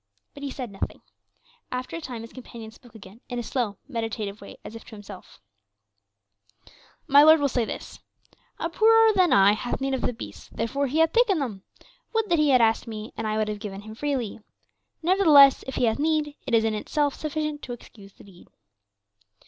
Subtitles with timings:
[0.33, 1.01] But he said nothing;
[1.71, 4.95] after a time his companion spoke again in a slow, meditative way, as if to
[4.95, 5.39] himself:
[7.05, 7.99] "My lord will say this:
[8.59, 11.61] 'A poorer than I hath need of the beasts, therefore he hath taken them.
[12.15, 14.39] Would that he had asked me, and I would have given him freely;
[15.03, 18.47] nevertheless if he hath need, it is in itself sufficient to excuse the deed.